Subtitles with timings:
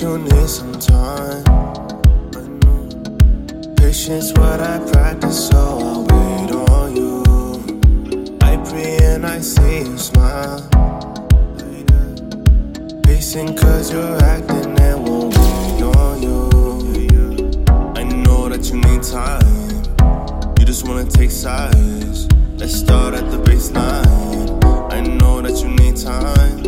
[0.00, 1.44] you need some time.
[3.76, 8.38] Patience, what I practice, so I wait on you.
[8.42, 10.68] I pray and I see you smile.
[13.02, 17.50] Pacing, cause you're acting and won't wait on you.
[17.96, 20.54] I know that you need time.
[20.58, 22.28] You just wanna take sides.
[22.56, 24.92] Let's start at the baseline.
[24.92, 26.67] I know that you need time.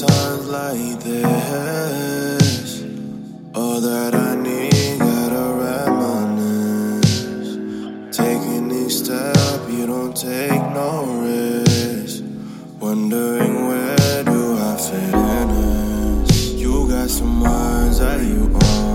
[0.00, 2.82] times like this.
[3.54, 7.56] All that I need, gotta reminisce.
[8.16, 12.24] Taking each step, you don't take no risk.
[12.80, 16.52] Wondering where do I fit in this?
[16.54, 18.91] You got some words that you own.